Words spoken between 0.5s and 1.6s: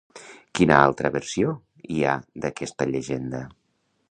Quina altra versió